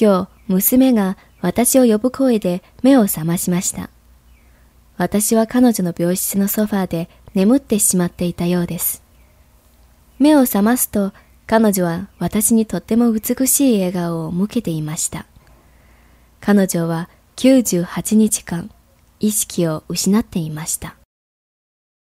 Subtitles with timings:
[0.00, 3.90] 今日、娘が私を呼ぶ声で目を覚ましました。
[4.96, 9.02] 私は彼女の病室のソファーで眠ってしまっていたようです。
[10.18, 11.12] 目を覚ますと
[11.46, 15.26] 彼女は私にとっても美しい笑顔を向けていました。
[16.40, 18.70] 彼女は98日間
[19.20, 20.96] 意識を失っていました。